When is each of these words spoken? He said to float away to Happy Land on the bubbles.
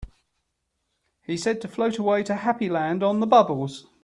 He 1.21 1.37
said 1.37 1.61
to 1.61 1.67
float 1.67 1.99
away 1.99 2.23
to 2.23 2.33
Happy 2.37 2.67
Land 2.69 3.03
on 3.03 3.19
the 3.19 3.27
bubbles. 3.27 3.85